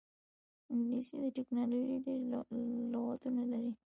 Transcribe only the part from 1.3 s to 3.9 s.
ټیکنالوژۍ ډېری لغتونه لري